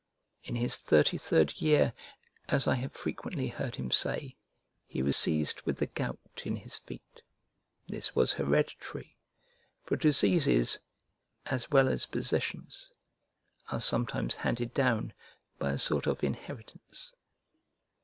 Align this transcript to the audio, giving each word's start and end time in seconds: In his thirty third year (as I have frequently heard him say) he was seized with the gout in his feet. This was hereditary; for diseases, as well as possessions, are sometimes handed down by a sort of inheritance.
In 0.43 0.55
his 0.55 0.77
thirty 0.77 1.15
third 1.15 1.61
year 1.61 1.93
(as 2.49 2.65
I 2.67 2.73
have 2.73 2.91
frequently 2.91 3.49
heard 3.49 3.75
him 3.75 3.91
say) 3.91 4.35
he 4.87 5.03
was 5.03 5.15
seized 5.15 5.61
with 5.61 5.77
the 5.77 5.85
gout 5.85 6.41
in 6.43 6.55
his 6.55 6.79
feet. 6.79 7.21
This 7.87 8.15
was 8.15 8.33
hereditary; 8.33 9.15
for 9.83 9.95
diseases, 9.97 10.79
as 11.45 11.69
well 11.69 11.87
as 11.87 12.07
possessions, 12.07 12.91
are 13.71 13.79
sometimes 13.79 14.37
handed 14.37 14.73
down 14.73 15.13
by 15.59 15.73
a 15.73 15.77
sort 15.77 16.07
of 16.07 16.23
inheritance. 16.23 17.13